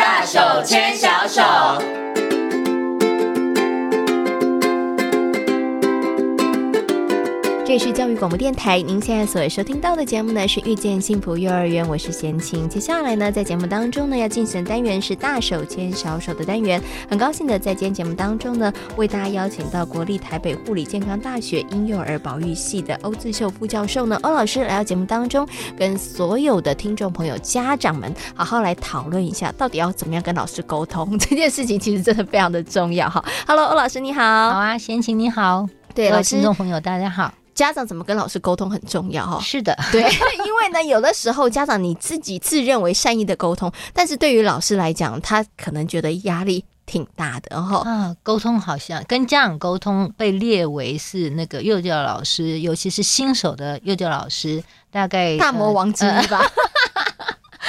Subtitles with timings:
[0.00, 2.03] 大手牵小手。
[7.74, 12.68] 这里是教育广播电台，您现在所收听到的节目呢是遇见幸福幼儿园，我是贤琴。
[12.68, 16.80] 接下来呢，在节目当中呢要进行的单元是大手牵小手的单元。
[17.10, 25.44] 很高兴的在今天节目当中呢，为大家邀请到国立台北护理健康大学婴幼儿保育系的欧志秀副教授呢，欧老师来到节目当中，
[25.76, 33.24] 跟所有的听众朋友、家长们好好来讨论一下，到底要怎么样跟老师沟通这件事情，其实真的非常的重要哈。
[33.48, 34.22] Hello，欧老师你好。
[34.22, 35.68] 好啊，贤琴你好。
[35.92, 37.34] 对，老师听众朋友大家好。
[37.54, 39.40] 家长怎么跟老师沟通很重要哈。
[39.40, 47.78] 是的， 对，因为呢，有的时候家长你自己自认为善意的沟通，但是对于老师来讲，他可能觉得压力挺大的哈。
[47.88, 56.40] 啊，沟通好像跟家长沟通被列为是那个幼教老师，尤其是新手的幼教老师，大概大魔王之一吧。
[56.94, 57.13] 呃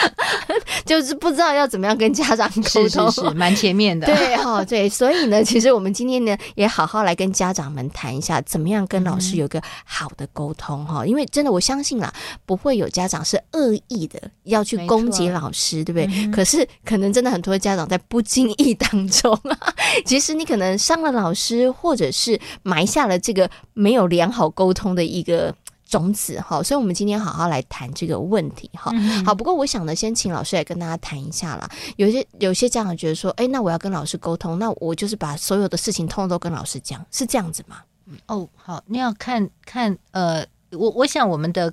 [0.85, 4.05] 就是不知道要怎么样跟家长沟通，是是是，蛮前面的。
[4.07, 11.05] 对哈，对，所以呢，其实我们今天呢，也好好来跟家长们谈一下，怎么样跟老师有个好的沟通哈。
[11.05, 12.13] 因为真的，我相信啦，
[12.45, 16.05] 不会有家长是恶意的要去攻击老师，对不对？
[16.05, 19.57] 嗯、可是，可能真的很多家长在不经意当中啊，
[20.05, 25.53] 其实你可能伤了老师，或者是埋下了这个没有良好沟通的一个。
[25.85, 28.91] 种子哈，所以我们今天好好来谈这个问题哈。
[29.25, 31.69] 好，不过我想呢，先请老师来跟大家谈一下啦。
[31.95, 37.83] 有些有些家长觉得说，哎，那我要跟老师沟通，那我就是把所有的事情通通都跟老师讲，是这样子吗？
[38.27, 41.71] 哦，好，那要看看呃，我我想我们的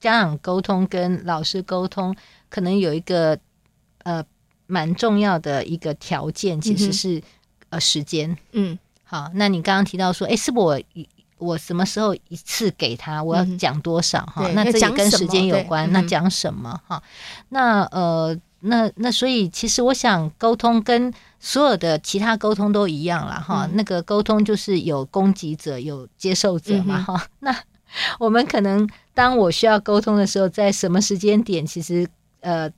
[0.00, 2.14] 家长沟通跟老师沟通，
[2.48, 3.38] 可能有一个
[4.02, 4.24] 呃
[4.66, 7.22] 蛮重要的一个条件，其实是、嗯、
[7.70, 8.36] 呃时间。
[8.52, 11.04] 嗯，好，那你刚刚提到说，哎，是不是我？
[11.38, 13.22] 我什么时候一次给他？
[13.22, 14.54] 我要讲多少哈、嗯？
[14.54, 15.90] 那这也跟时间有关。
[15.92, 17.02] 那讲什么哈？
[17.50, 23.70] 那呃，那那所以其实我想沟通跟所有的其他沟通都一样了哈、嗯。
[23.74, 27.28] 那个沟通就是有供给者有接受者嘛哈、嗯。
[27.40, 27.56] 那
[28.18, 32.08] 我们可能当我需要沟通的时候，在什么时间点，其实。
[32.44, 32.70] 呃，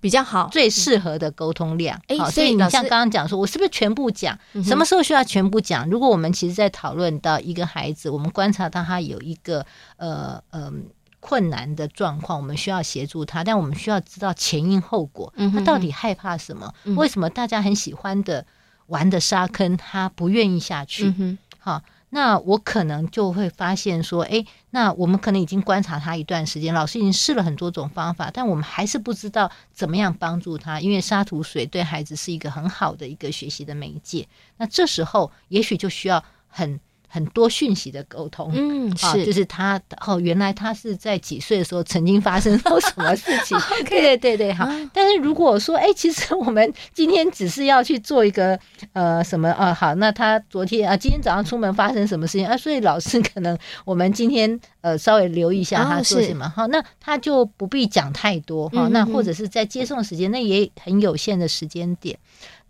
[0.00, 1.96] 比较好，最适合的沟通量。
[2.08, 4.36] 哎、嗯，所以你像刚刚讲说，我是不是全部讲？
[4.64, 5.88] 什么时候需要全部讲？
[5.88, 9.64] 如果我们其实在讨论到一个孩子，我们观察到他有一个
[9.96, 10.72] 呃呃
[11.20, 15.32] 困难的状况，我们需要协助他，但我们需要知道前因后果。
[15.52, 16.74] 他到底害怕什么？
[16.96, 18.44] 为什么大家很喜欢的
[18.88, 21.14] 玩的沙坑，他不愿意下去？
[21.60, 21.80] 好。
[22.14, 34.28] 那我可能就会发现说，哎，那我们可能已经观察他一段时间，老师已经试了很多种方法，但我们还是不知道怎么样帮助他，因为沙土水对孩子是一个很好的一个学习的媒介。
[34.58, 36.78] 那这时候也许就需要很。
[37.14, 43.54] 很多讯息的沟通，嗯，是，啊、就是他哦，原来他是在几岁的时候曾经发生过什么事情？
[43.84, 44.66] 对对对对，好。
[44.94, 48.58] 但是如果说，哎、欸，其实我们今天只是要去做一个
[48.94, 49.74] 呃什么啊？
[49.74, 52.56] 好，那他昨天啊，今天早上出门发生什么事情啊？
[52.56, 58.92] 所以老师可能我们今天呃稍微留意一下他做什么，好、哦，那他就不必讲太多哈、嗯。
[58.92, 62.18] 那或者是在接送时间，那也很有限的时间点。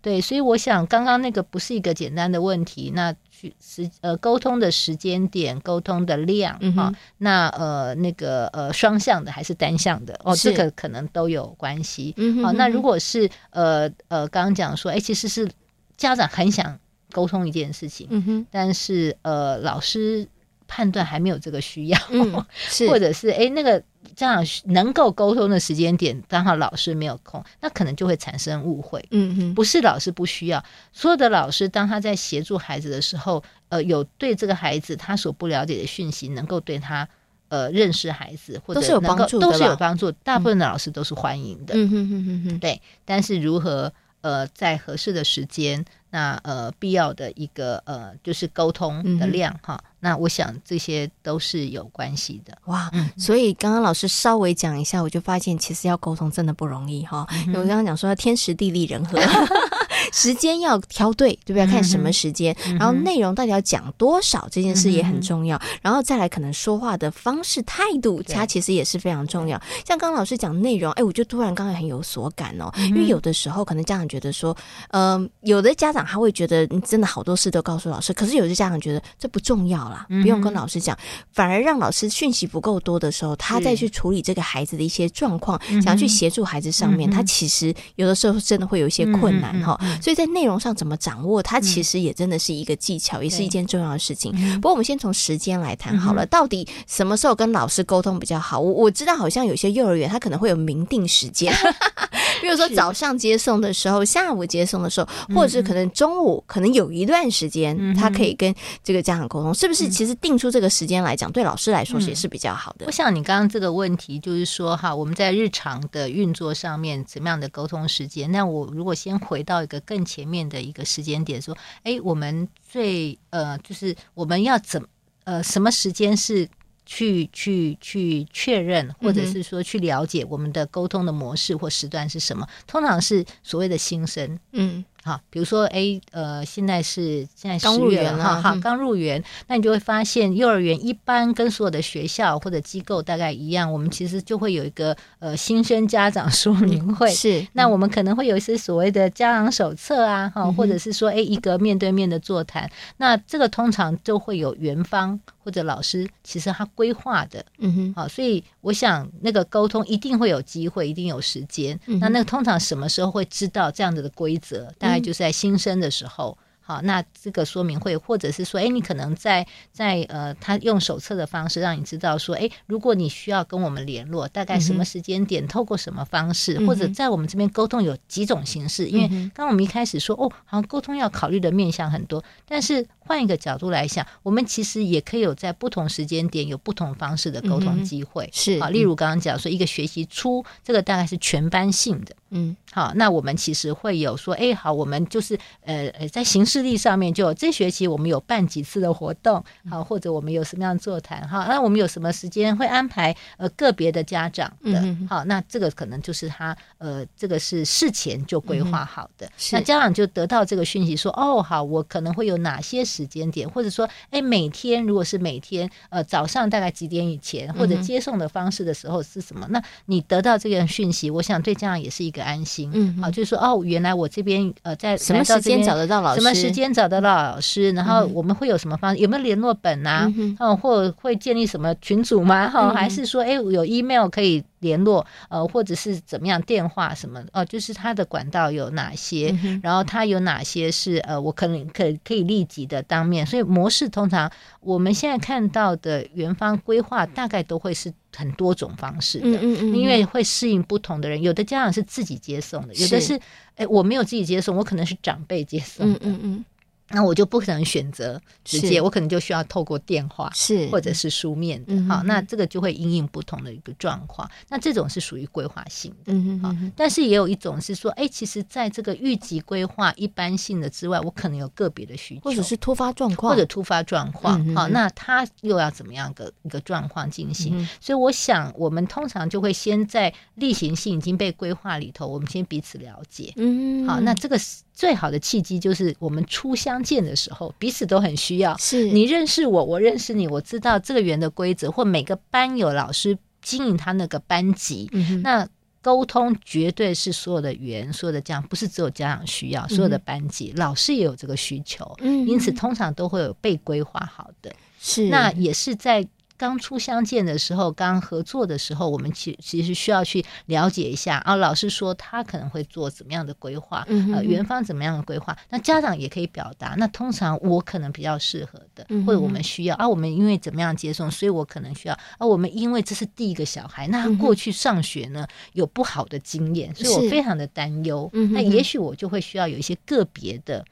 [0.03, 2.91] 对，所以我想刚刚那个不是一个简单的问题。
[2.93, 12.13] 那去时呃沟通的时间点、沟通的量哈、嗯哦，那呃那个呃双向的还是单向的哦，这个可能都有关系。
[12.17, 15.49] 好、嗯哦，那如果是呃呃刚刚讲说，哎，其实是
[15.95, 16.77] 家长很想
[17.13, 20.27] 沟通一件事情，嗯哼，但是呃老师
[20.73, 23.83] 判断还没有这个需要，嗯、是或者是哎那个。
[24.15, 29.03] 这样能够沟通的时间点，刚好老师没有空，那可能就会产生误会。
[29.09, 37.07] 嗯嗯，不是老师不需要，所有的老师当他在协助孩子的时候，呃，有对这个孩子他所不了解的讯息，能够对他
[37.47, 40.11] 呃认识孩子，或者都是有帮助，都是有帮助。
[40.11, 41.73] 大部分的老师都是欢迎的。
[41.73, 42.79] 嗯哼哼哼哼，对。
[43.05, 43.91] 但是如何
[44.23, 49.79] 呃在合适的时间，那呃必要的一个呃就是沟通的量哈。
[49.83, 57.25] 嗯那我想这些都是有关系的哇，所以刚刚老师稍微讲一下，我就发现其实要沟通真的不容易哈。
[57.45, 59.17] 因为我刚刚讲说要天时地利人和，
[60.13, 61.65] 时间要挑对，对不对？
[61.65, 65.59] 看什么时间，然后内容到底要讲多少，这件事也很重要。
[65.81, 69.59] 然后再来可能说话的方式态度，它其实也是非常重要。
[69.85, 74.55] 像刚刚老师讲内容，哎，我就突然刚才很有所感哦，因为有的时候可能家长觉得说，
[74.91, 80.05] 嗯，有的家长他会觉得真的好多事都告诉老师，可是有的家长觉得这不重要啦。
[80.21, 80.95] 不用跟老师讲，
[81.31, 89.79] 反而让老师讯息不够多的时候，他再去处理这个孩子的一些状况，想要去协助孩子上面，他其实有的时候真的会有一些困难哈。
[90.03, 94.33] 所以在内容上怎么掌握，它其实也真的是一个技巧，也是一件重要的事情。
[94.55, 98.59] 不过我们先从时间来谈好了，到底什么时候跟老师沟通比较好？
[98.59, 101.53] 我我知道好像有些幼儿园他可能会有明定时间，
[102.41, 108.53] 比如说早上接送的时候，下午接送的时候，或者是可能中午，可能有一段时间，他可以跟
[108.83, 109.87] 这个家长沟通，是不是？
[109.87, 112.85] 其实定出这个时间来讲，对老师来说也是比较好的。
[112.87, 118.29] 我想你刚刚这个问题就是说，哈，我们在日常的运作上面怎么样的沟通时间？
[118.31, 124.81] 那我如果先回到一个更前面的一个时间点，说，哎，我们最呃，就是我们要怎
[125.25, 126.47] 呃，什么时间是？
[126.85, 132.45] 去去去确认，或者是说去了解我们的沟通的模式或时段是什么？
[132.67, 134.83] 通常是所谓的新生，嗯。
[135.03, 164.71] 好，比如说，哎，呃，现在是现在刚入园了哈，好，刚入园，那你就会发现，幼儿园一般跟所有的学校或者机构大概一样，我们其实就会有一个呃新生家长说明会，是，那我们可能会有一些所谓的家长手册啊，哈，或者是说，哎，一个面对面的座谈，那这个通常就会有园方或者老师，其实他规划的，嗯哼，好，所以我想那个沟通一定会有机会，一定有时间，那那个通常什么时候会知道这样子的规则？
[164.79, 166.37] 大概就是在新生的时候。
[166.65, 178.85] 好，那这个说明会，或者是说，哎，你可能在在呃，他用手册的方式让你知道说，哎，如果你需要跟我们联络，大概什么时间点，透过什么方式，嗯、或者在我们这边沟通有几种形式。
[178.85, 188.29] 嗯、因为刚刚我们一开始说，哦，好像沟通要考虑的面向很多，但是换一个角度来想，我们其实也可以有在不同时间点有不同方式的沟通机会。
[188.31, 192.15] 是、嗯、好，例如刚刚讲说，一个学习初，这个大概是全班性的。
[192.35, 222.22] 嗯，好，那我们其实会有说，哎，好，我们就是呃呃，在形式力上面就这学期我们有办几次的活动，好，或者我们有什么样的座谈，哈，那我们有什么时间会安排呃个别的家长的，好，那这个可能就是他呃这个是事前就规划好的，那家长就得到这个讯息说，哦，好，我可能会有哪些时间点，或者说，哎，每天如果是每天呃早上大概几点以前，或者接送的方式的时候是什么，那你得到这个讯息，我想对家长也是一个。
[222.23, 226.21] 安心，嗯，好，就是说，哦，原来我这边呃，在什么时间找得到老师？
[226.21, 227.71] 什么时间找得到老师？
[227.73, 229.01] 然后我们会有什么方式？
[229.01, 230.11] 有没有联络本啊？
[230.17, 232.49] 嗯，哦，或会建立什么群组吗？
[232.49, 234.43] 哈，还是说，哎，有 email 可以？
[234.63, 244.31] 联络呃，或者是怎么样电话什么哦、呃，就是他的管道有哪些，嗯、然后他有哪些是呃，我可能可可以立即的当面，所以模式通常
[244.61, 253.19] 我们现在看到的园方规划大概都会是很多种方式的，嗯嗯嗯，因为会适应不同的人，有的家长是自己接送的，有的是
[253.55, 256.45] 哎我没有自己接送，我可能是长辈接送的，嗯嗯嗯。
[256.93, 261.73] 那我就不可能选择直接，我可能就需要透过电话，是或者是书面的。
[261.85, 264.29] 好，那这个就会因应不同的一个状况。
[264.49, 274.43] 那这种是属于规划性的，嗯好，但是也有一种是说，哎，其实在这个预级规划一般性的之外，我可能有个别的需求，或者是突发状况，或者突发状况。
[274.53, 277.67] 好，那他又要怎么样的一个状况进行？
[277.81, 283.33] 所以我想，我们通常就会先在例行性已经被规划里头，我们先彼此了解。
[283.37, 284.63] 嗯，好，那这个是。
[284.73, 288.57] 最好的契机就是我们初相见的时候，彼此都很需要。
[288.57, 295.47] 是你认识我，我认识你，我知道这个园的规则，或每个班有老师经营他那个班级，嗯、那
[295.81, 304.51] 沟通绝对是所有的园，所有的家长不是只有家长需要，所有的班级、嗯、老师也有这个需求，嗯、因此通常都会有被规划好的。
[304.79, 306.07] 是，那也是在。
[306.43, 311.37] 刚初相见的时候，刚合作的时候，我们其其实需要去了解一下啊。
[311.37, 316.75] 老师说他可能会做怎么样的规划，嗯、哼呃，园方怎么样的规划，那家长也可以表达。
[316.77, 322.27] 那通常我可能比较适合的，或者我们需要啊，我们因为怎么样接送，所以我可能需要啊。
[322.27, 328.11] 我们因为这是第一个小孩，那他过去上学呢有不好的经验，所以我非常的担忧。
[328.31, 330.65] 那也许我就会需要有一些个别的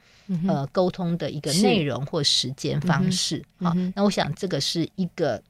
[0.46, 3.42] 呃沟通的一个内容或时间方式。
[3.58, 5.42] 好，那我想这个是一个。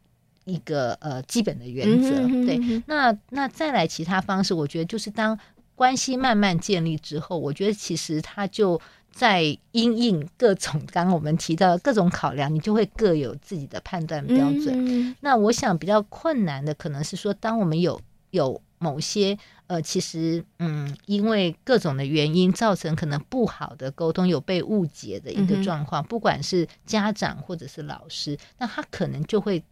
[0.44, 2.10] 一个呃基本的原则，
[2.44, 2.82] 对。
[2.86, 5.38] 那那再来其他方式，我觉得就是当
[5.74, 8.80] 关系慢慢建立之后，我觉得其实他就
[9.10, 14.68] 在因应各种刚刚我们提到的各种考量，你就会各有自己的判断标准。
[14.74, 29.62] 嗯、那我想比较困难的可能是说，当我们有有某些呃，其实嗯，因为各种的原因造成可能不好的沟通，有被误解的一个状况，嗯、不管是家长或者是老师，那他可能就会。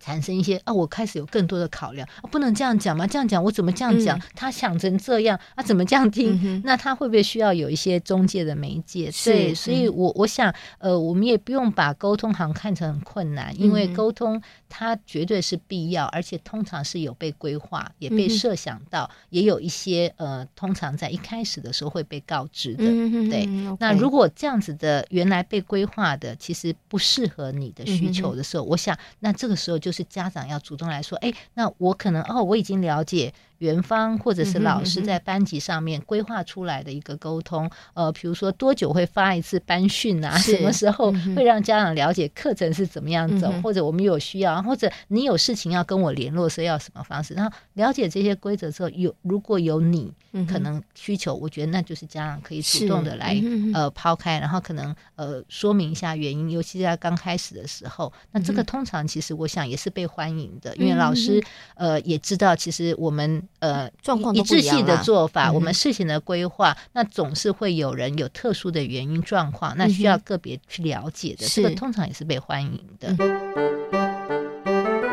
[0.00, 3.06] 产生一些啊，我开始有更多的考量，啊、不能这样讲吗？
[3.06, 4.18] 这样讲我怎么这样讲？
[4.18, 6.38] 嗯、他想成这样啊，怎么这样听？
[6.44, 9.10] 嗯、那他会不会需要有一些中介的媒介？
[9.24, 22.84] 对，所以我我想，呃，我们也不用把沟通行看成很困难，因为沟通它绝对是必要，而且通常是有被规划，也被设想到，嗯、也有一些呃，通常在一开始的时候会被告知的。
[23.28, 29.88] 对，嗯、那如果这样子的原来被规划的其实不适合你的需求的时候，嗯、我想那这个时候就。
[29.88, 37.70] 就是家长要主动来说，哎，那我可能哦，我已经了解园方或者是老师在班级上面规划出来的一个沟通。
[37.94, 40.36] 呃，比如说多久会发一次班训啊？
[40.38, 43.52] 什么时候会让家长了解课程是怎么样走？
[43.62, 47.34] 或者我们有需要，或者你有事情要跟我联络，是要什么方式？
[47.34, 50.12] 然后了解这些规则之后，有如果有你
[50.46, 53.42] 可能需求，我觉得那就是家长可以主动的来
[53.74, 58.12] 呃抛开，然后可能呃说明一下原因，尤其是在刚开始的时候。
[58.30, 61.42] 那这个通常其实我想也是被欢迎的，因为老师
[61.74, 73.16] 呃也知道，其实我们呃状况一致性的做法，我们事情的规划，那总是会有人有特殊的原因状况，那需要个别去了解的，这个通常也是被欢迎的。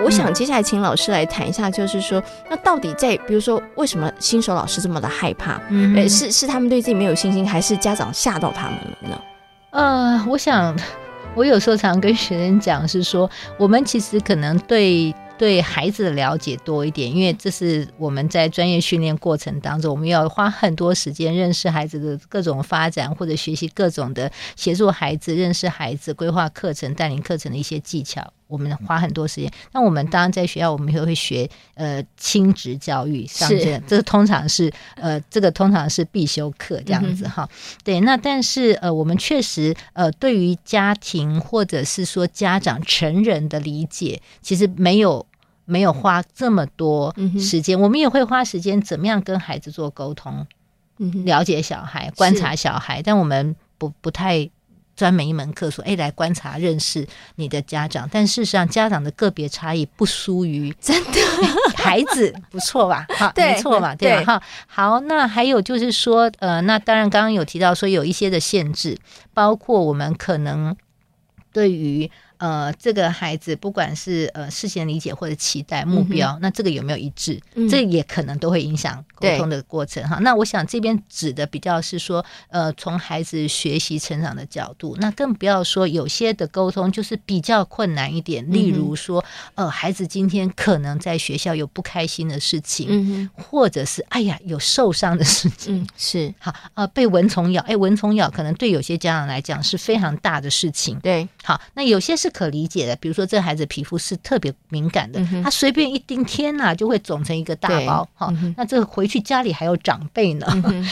[0.03, 5.59] 我想接下来请老师来谈一下，就是说，那到底在比如说，为什么新手老师这么的害怕？
[5.69, 9.21] 嗯，是是他们对自己没有信心，还是家长吓到他们了呢？
[9.71, 10.75] 呃，我想。
[11.35, 28.31] 我有时候常跟学生讲，是说我们其实可能对对孩子的了解多一点，因为这是我们在专业训练过程当中，我们要花很多时间认识孩子的各种发展，或者学习各种的协助孩子认识孩子、规划课程、带领课程的一些技巧。
[28.47, 37.49] 我们花很多时间，那我们当然在学校，我们也会学呃亲职教育上这个，这通常是呃这个通常是必修课这样子哈。
[37.83, 45.25] 对，那但是呃我们确实呃对于家庭或者是说家长成人的理解，其实没有
[45.65, 50.45] 没有花这么多时间，我们也会花时间怎么样跟孩子做沟通，
[51.25, 54.49] 了解小孩，观察小孩，但我们不不太。
[54.95, 61.19] 专门一门课说，哎，来观察认识你的家长，但事实上家长的个别差异不输于真的
[61.75, 63.05] 孩子，不错吧？
[63.17, 64.39] 好，对没错嘛，对吧？
[64.39, 68.97] 哈，好，那还有就是说，呃，那当然刚刚有提到说有一些的限制，
[69.33, 70.75] 包括我们可能
[71.51, 72.09] 对于。
[72.45, 77.41] 呃，这个孩子不管是呃事先理解或者期待目标，嗯、那这个有没有一致？
[77.55, 80.19] 嗯、这也可能都会影响沟通的过程哈。
[80.21, 88.45] 那我想这边指的比较是说，呃，从孩子学习成长的角度，那更不要说有些的沟通就是比较困难一点。
[88.51, 89.25] 例如说，
[89.55, 100.99] 呃，孩子今天可能在学校有不开心的事情，嗯、或者是哎呀有受伤的事情，嗯、是好啊、呃，被蚊虫咬，哎，蚊虫咬可能对有些家长来讲是非常大的事情。
[100.99, 108.05] 对，好，那有些是可理解的，比如说这孩子皮肤是特别敏感的，他随便一叮，天呐，就会肿成一个大包。
[108.13, 110.45] 哈，那这个回去家里还有长辈呢，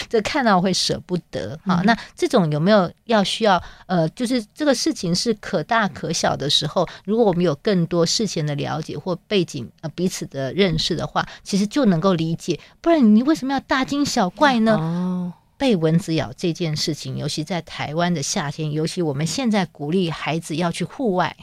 [0.07, 1.59] 这看到会舍不得。
[1.65, 3.62] 哈，那这种有没有要需要？
[3.88, 12.57] 呃，就是这个事情是可大可小的时候，如果我们有更多事前的了解或背景呃彼此的认识的话，其实就能够理解。
[12.79, 14.75] 不然你为什么要大惊小怪呢？
[14.77, 15.33] 哦。
[15.63, 21.34] 被蚊子咬这件事情，尤其在台湾的夏天，尤其我们现在鼓励孩子要去户外，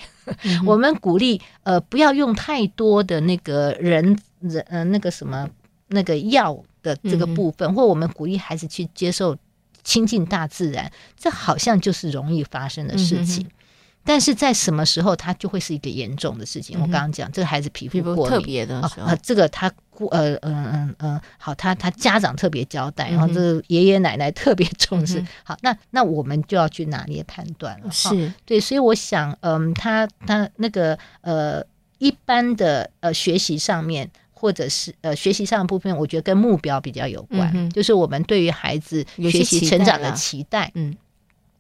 [0.43, 5.49] 嗯、我们鼓励呃不要用太多的那个人人呃那个什么
[5.89, 9.35] 那个药的这个部分，嗯、或我们鼓励孩子去接受
[9.83, 13.43] 亲近大自然，这好像就是容易发生的事情。
[13.47, 13.50] 嗯
[14.02, 16.78] 但是在什么时候，他就会是一个严重的事情。
[16.78, 18.30] 嗯、我刚刚讲，这个孩子皮肤过敏。
[18.30, 19.71] 特别的时候，啊，这个他
[20.11, 25.21] 呃嗯嗯嗯，好，他他家长特别交代，然后这个爷爷奶奶特别重视。
[25.21, 27.90] 嗯、好，那那我们就要去拿捏判断了。
[27.90, 28.33] 是。
[28.47, 31.62] 对，所以我想，嗯，他他那个呃，
[31.99, 40.97] 一般的呃学习上面，或者是呃学习上的部分，我觉得跟目标比较有关，嗯、就是我们对于孩子学习成长的期待，嗯。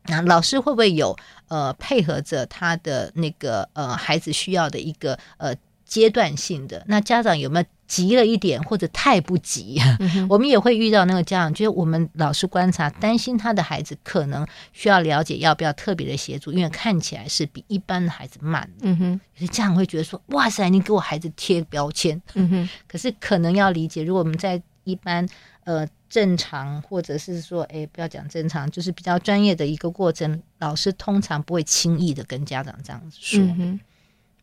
[0.06, 1.14] 那老师会不会有
[1.50, 5.54] 呃配合着他的那个呃孩子需要的一个呃
[5.84, 6.82] 阶段性的？
[6.86, 9.80] 那家长有没有急了一点或者太不急？
[9.98, 18.70] 嗯、我们也会遇到那个家长，就是我们老师观察担心他的孩子可能需要了解要不要特别的协助，因为看起来是比一般的孩子慢。
[18.82, 25.28] 嗯哼，有些家长会觉得说：“哇塞，你给我孩子贴标签。”嗯哼，可是可能要理解，如果我们在一般
[25.64, 25.86] 呃。
[26.10, 30.42] 正常，或者是说，哎，不要讲正常，就是比较专业的一个过程。
[30.58, 33.40] 老师通常不会轻易的跟家长这样子说。
[33.58, 33.78] 嗯、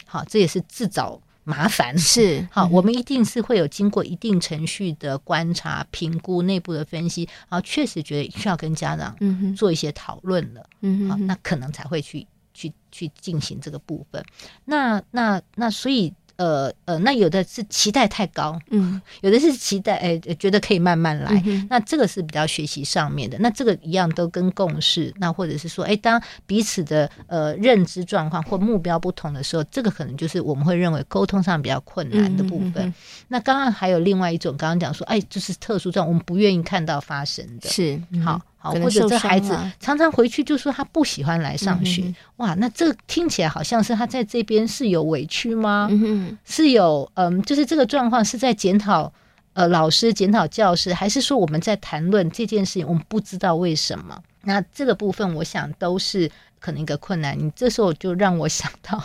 [0.06, 1.96] 好，这也是自找麻烦。
[1.98, 9.16] 是， 好，嗯、我们一定是会有经过一定程序的观察、评估、内部的分析，然后确实觉得需要跟家长
[9.54, 10.70] 做一些讨论了。
[10.80, 14.24] 嗯，好，那可能才会去去去进行这个部分。
[14.64, 16.14] 那那那，所以。
[16.38, 21.42] 呃呃，那有的是期待太高，嗯，有的是期待，哎，觉得可以慢慢来。
[21.46, 23.38] 嗯、那这个是比较学习上面的。
[23.40, 32.76] 那这个一样都跟共识，那或者是说，哎，当彼此的呃认知状况或目标不同的时候，这个可能就是我们会认为沟通上比较困难的部分。
[32.76, 32.94] 嗯、哼
[33.30, 38.40] 那刚刚还有另外一种，刚刚讲说，哎，就是特殊状况，我们不愿意看到发生的，是、嗯、好。
[38.58, 45.88] 或者这孩子常常回去就说他不喜欢来上学，嗯、哇，那这听起来好像是他在这边是有委屈吗？
[45.92, 49.12] 嗯、是有，嗯，就是这个状况是在检讨，
[49.54, 54.22] 呃老师检讨教师，还是说我们在谈论这件事情，我们不知道为什么？
[54.42, 57.38] 那这个部分，我想都是可能一个困难。
[57.38, 59.04] 你这时候就让我想到，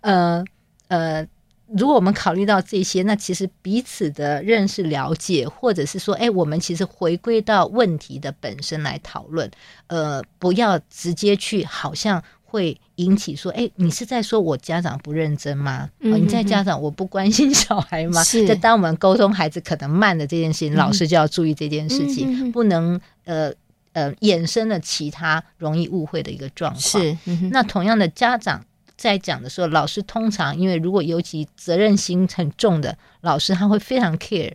[0.00, 0.44] 呃
[0.88, 1.26] 呃。
[1.68, 9.50] 如果我们考虑到这些，那其实彼此的认识、了解，或者是说，哎，我们其实回归到问题的本身来讨论，
[9.88, 15.90] 呃，不要直接去，好像会引起说，哎，你是在说我家长不认真吗？
[15.98, 18.22] 嗯、哦，你在家长我不关心小孩吗？
[18.22, 18.46] 是。
[18.46, 23.52] 就当我们沟通孩子可能慢的这件事情，嗯、老师就要注意这件事情，嗯、不能呃
[23.92, 26.80] 呃衍生了其他容易误会的一个状况。
[26.80, 27.18] 是。
[27.24, 28.64] 嗯、那同样的家长。
[28.96, 34.54] 在讲的时候，老师通常因为如果尤其责任心很重的老师，他会非常 care。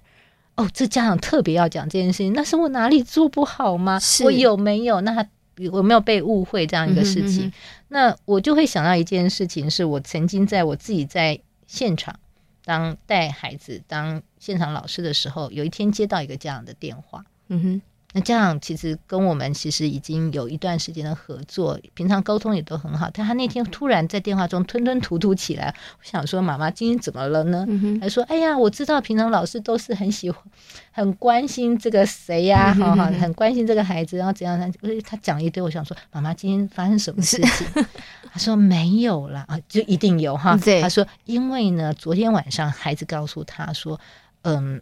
[0.56, 4.00] 哦，这家长特别要讲这件事情，那是我哪里做不好吗？
[4.26, 5.00] 我有没有？
[5.02, 7.46] 那他有没有被误会这样一个事情？
[7.46, 7.54] 嗯哼嗯哼，
[7.88, 12.20] 那我就会想到一件事情，是我曾经在我自己在现场
[12.66, 17.24] 当带孩子当现场老师的时候，有一天接到一个家长的电话。
[17.48, 17.82] 嗯哼。
[18.14, 23.10] 那这样其实跟我们其实已经有一段时间的合作，平常沟通也都很好。
[23.14, 27.60] 但他那天突然在电话中吞吞吐吐起来，我想说：“妈妈今天怎么了呢？”
[28.02, 30.44] 还、嗯、说：“哎呀，我知道平常老师都是很喜欢、
[30.92, 34.60] 很关心这个谁呀、啊，哈很关心这个孩子，然后怎样？
[34.60, 37.68] 他他讲一堆，我想说，妈妈今天发生什么事情？
[38.34, 40.58] ”他说：“没有啦啊，就一定有哈。
[40.58, 43.98] 对”他说：“因为呢，昨天晚上孩子告诉他说，
[44.42, 44.82] 嗯，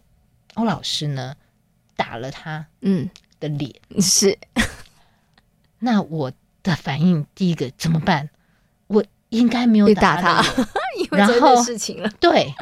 [0.54, 1.34] 欧老师呢。”
[2.00, 3.08] 打了他，嗯。
[3.40, 3.72] 的脸。
[4.00, 4.36] 是，
[5.80, 6.30] 那我
[6.62, 8.28] 的反应第一个怎么办？
[8.86, 10.44] 我应该没有打他，
[11.10, 12.54] 然后事情了， 对，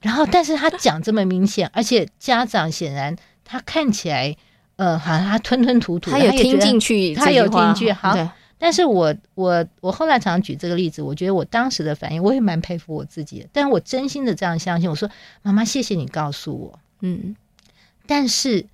[0.00, 4.36] 然后但是他讲这么明显，而且家长显然他看起来，
[4.74, 8.18] 呃，好像他吞吞吐吐，他有听进去，他有听进去，好，
[8.58, 15.08] 但是我我我后来常常举这个例子，我觉得我当时的反应，我也蛮佩服我自己的，但是我真心的这样相信，我说
[15.42, 17.36] 妈妈，谢谢你告诉我，嗯，
[18.04, 18.66] 但是。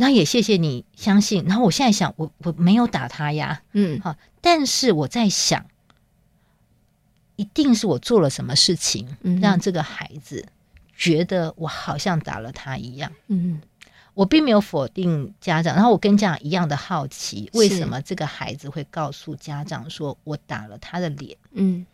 [0.00, 1.44] 那也谢谢你相信。
[1.46, 5.66] 然后我现在想，我我没有打他呀，嗯，好，但是我在想，
[7.34, 9.08] 一定是我做了什么事情，
[9.42, 10.46] 让这个孩子
[10.96, 13.10] 觉得我好像打了他一样。
[13.26, 13.60] 嗯，
[14.14, 21.36] 我并没有否定家长，然后我跟家长一样的好奇，为什么这个孩子会告诉家长说我打了他的脸？
[21.50, 21.84] 嗯，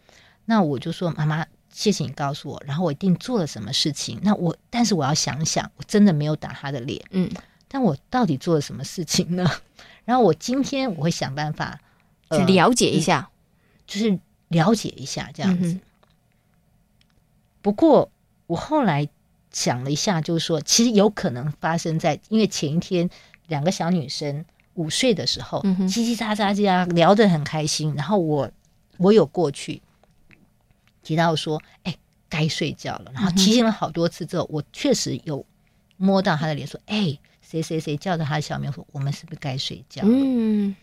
[0.45, 4.21] 那我就说妈妈，谢谢你告诉我，然后我一定做了什么事情。
[4.23, 7.03] 那我，但是我要想想，我真的没有打他的脸。
[7.13, 7.31] 嗯。
[7.69, 9.51] 但我到底做了什么事情呢？
[10.05, 11.81] 然后我今天我会想办法
[12.31, 13.31] 去了解一下，
[13.87, 15.79] 就是了解一下这样子。
[17.63, 18.11] 不过
[18.47, 19.09] 我后来
[19.51, 23.09] 想了一下，就是说，其实有可能发生在因为前一天
[23.47, 27.95] 两个小女生午睡的时候，叽叽喳喳这样聊得很开心。
[27.95, 28.51] 然后我
[28.99, 29.81] 我有过去
[31.03, 31.97] 提到说，哎，
[32.29, 33.11] 该睡觉了。
[33.15, 35.47] 然后提醒了好多次之后，我确实有
[35.97, 37.19] 摸到她的脸，说，哎。
[37.49, 40.75] 谁谁谁叫着他的小名说：“我们是不是该睡觉？”嗯，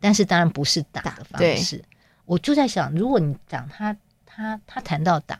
[0.00, 1.84] 但是当然不是打的方式。
[2.24, 5.38] 我就在想，如果你讲他他他谈到打，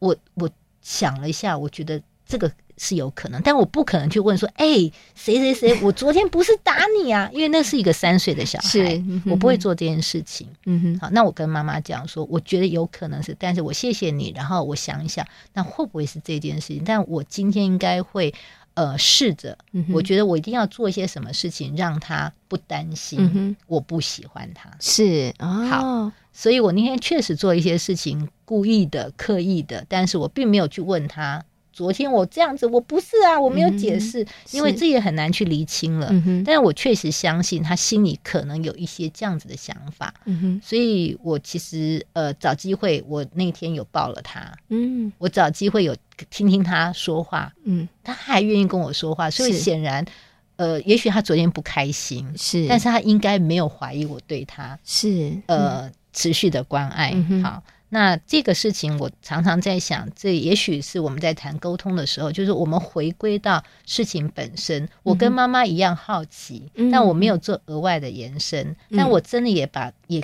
[0.00, 0.50] 我我
[0.82, 4.66] 想了一下，我觉得这个是有可能，但我不可能去问说：“哎，
[5.14, 10.46] 谁谁谁， 我昨天不是打你啊？”因为那是一个三岁的小孩，是我不会做这件事情。
[10.66, 16.82] 嗯哼，好，那我跟妈妈讲说，我觉得有可能是，但是我谢谢你，然后我想一想，那会不会是这件事情？
[16.84, 18.34] 但我今天应该会。
[18.76, 19.56] 呃，试着，
[19.90, 23.56] 我觉得我一定要做一些什么事情，让他不担心。
[23.66, 25.46] 我不喜欢他，是哦。
[25.66, 31.42] 好，所以我那天确实做一些事情，故意的、刻意的，但是我并没有去问他。
[31.72, 36.08] 昨天我这样子，我不是啊，我没有解释，嗯、因为这也很难去厘清了。
[36.10, 40.14] 嗯、但是我确实相信他心里可能有一些这样子的想法。
[40.24, 44.50] 嗯、所以我其实呃找机会，我那天有抱了他。
[44.68, 45.94] 嗯，我找机会有
[46.30, 47.52] 听听他说话。
[47.64, 50.04] 嗯，他还愿意跟我说话，所以显然
[50.56, 57.12] 呃，也许他昨天不开心，是，但是他应该没有怀疑我对他是呃持续的关爱。
[57.14, 57.62] 嗯、好。
[57.88, 64.88] 那这个事情，我常常在想，这也许是我们在谈沟通的时候，就是我们回归到事情本身。
[65.04, 68.66] 我跟妈妈一样好奇，嗯、但我没有做额外的延伸。
[68.88, 70.20] 嗯、但我真的也把也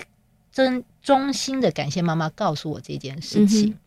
[0.50, 3.78] 真衷心的感谢妈妈告诉我这件事情，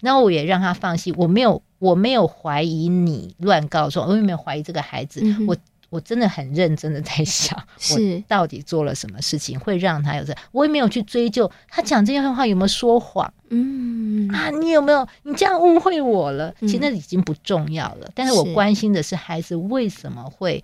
[0.00, 5.56] 然后、嗯、哼我也让他放心，我没有我没有怀疑你乱告状我，我也没有怀疑这个孩子，嗯、我。
[5.90, 7.58] 我真的很认真的在想，
[7.96, 10.36] 我到底做了什么事情会让他有这？
[10.52, 13.32] 我也没有去追究他讲这些话有没有说谎。
[13.48, 16.54] 嗯啊，你有没有你这样误会我了？
[16.60, 18.10] 其实那已经不重要了。
[18.14, 20.62] 但是我关心的是孩子为什么会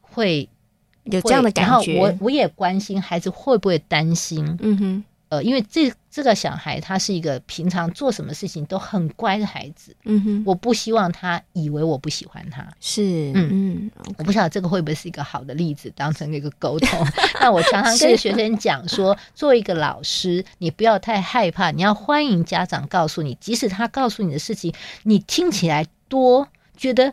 [0.00, 0.48] 会
[1.04, 1.94] 有这样的感觉。
[1.94, 4.58] 然后我我也关心孩子会不会担心。
[4.60, 17.06] 嗯哼，呃，因为这这个小孩他是一个平常做什么事情都很乖的孩子，嗯哼，我不希望他以为我不喜欢他，是，嗯嗯，我不晓得这个会不会是一个好的例子，当成一个沟通。
[17.40, 27.12] 那我常常跟学生讲说，作为一个老师，你不要太害怕，你要欢迎家长告诉你，即使他告诉你的事情，你听起来多觉得，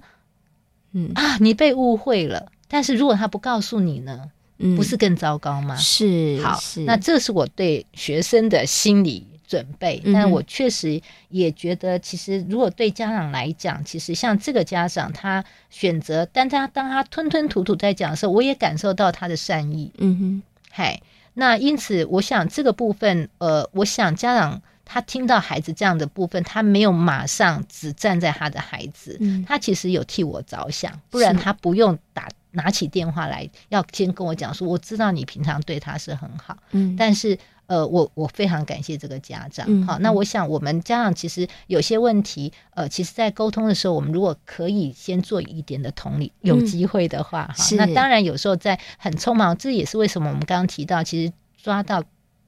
[0.91, 2.52] 嗯啊，你被误会了。
[2.67, 4.30] 但是如果他不告诉你呢？
[4.76, 5.76] 不是更糟糕吗？
[5.76, 10.02] 是好，那这是我对学生的心理准备。
[10.06, 19.92] 嗯、但我确实也觉得，其实如果对家长来讲，其实像这个家长，他选择，但他当他吞吞吐吐在讲的时候，我也感受到他的善意。
[19.98, 21.02] 嗯哼，嗨，
[21.34, 32.30] 那因此，我想这个部分，呃，我想家长他听到孩子这样的部分，他没有马上只站在他的孩子，嗯、他其实有替我着想，不然他不用打。
[32.54, 52.04] 拿起电话来，要先跟我讲说，我知道你平常对他是很好，嗯，但是呃，我我非常感谢这个家长，嗯、好，那我想我们家长其实有些问题，呃，其实，在沟通的时候，我们如果可以先做一点的同理，有机会的话，哈、嗯，那当然有时候在很匆忙，这也是为什么我们刚刚提到，其实抓到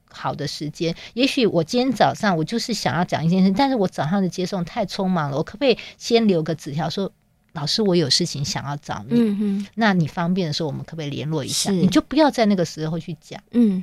[0.08, 7.10] 好的时间，也许我今天早上我就是想要讲一件事，但是我早上的接送太匆忙了，我可不可以先留个纸条说？
[7.56, 9.18] 老师，我有事情想要找你。
[9.18, 11.70] 嗯哼，那你方便的时候，我们可不可以联络一下？
[11.72, 13.42] 你就不要在那个时候去讲。
[13.52, 13.82] 嗯，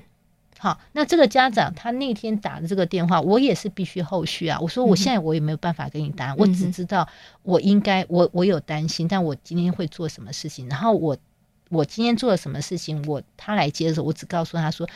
[0.60, 0.80] 好。
[0.92, 4.60] 那这个家长他那天打的这个电话，我也是必须后续啊。
[4.60, 7.10] 我说我现在我也没有办法给你答案，我只知道
[7.42, 10.70] 我应该我我有担心，但我今天会做什么事情。
[10.70, 11.18] 然后我
[11.70, 14.88] 我今天做了什么事情，我他来接的时候，我只告诉他说，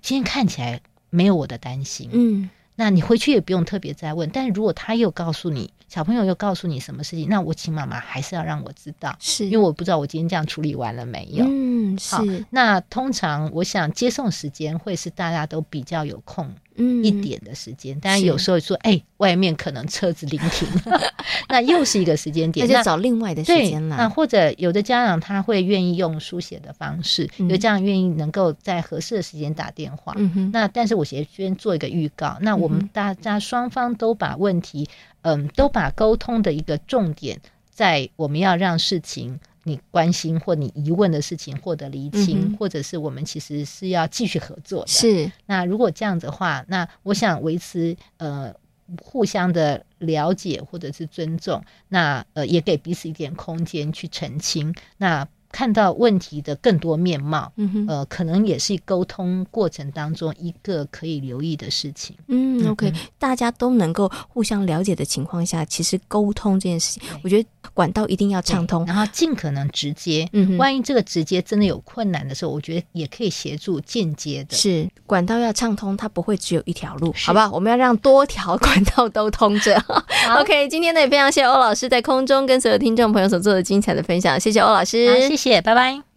[0.00, 2.10] 今天看起来没有我的担心。
[2.12, 2.50] 嗯。
[2.74, 11.44] 那你回去也不用特别再问，但是如果他又告诉你，小朋友又告诉你什么事情，那我请妈妈还是要让我知道，是因为我不知道我今天这样处理完了没有。
[11.46, 12.46] 嗯，是。
[12.48, 16.50] 那通常我想接送时间会是大家都比较有空。
[16.76, 20.66] 嗯，一点的时间，但是有时候说，哎、欸，外面可能车子临停，
[21.50, 23.96] 那又是一个时间点，那就找另外的时间了。
[23.98, 30.14] 那或者有的家长他会愿意用书写的方式，嗯、有家长愿意能够在合适的时间打电话。
[30.16, 34.88] 嗯哼，那但是我先先做一个预告，那我们大家双方都把问题，
[35.22, 39.40] 嗯，都把沟通的一个重点在我们要让事情。
[39.64, 44.88] 你关心或你疑问的事情获得厘清，嗯、或者是我们其实是要继续合作的。
[44.88, 48.52] 是，那如果这样子的话，那我想维持呃
[49.00, 54.74] 互相的了解或者是尊重，那呃也给彼此一点空间去澄清。
[54.96, 55.24] 那。
[55.52, 62.16] 看到问题的更多面貌，嗯哼，呃，可能也是沟通过程当中一个可以留意的事情。
[62.28, 70.28] 嗯，OK，嗯，大家都能够互相了解的情况下，其实沟通这件事情，我觉得管道一定要畅通，然后尽可能直接。
[70.32, 74.56] 嗯哼，万一这个直接真的有困难的时候，我觉得也可以协助间接的。
[74.56, 77.50] 是，管道要畅通，它不会只有一条路，是好吧？
[77.50, 79.78] 我们要让多条管道都通着。
[80.28, 85.28] 好 OK，今天呢也非常谢谢欧老师在空中跟所有听众朋友所做的精彩的分享，谢谢欧老师。
[85.28, 86.11] 谢谢，拜拜。